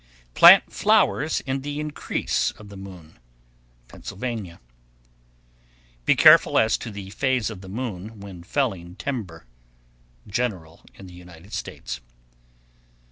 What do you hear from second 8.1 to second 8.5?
when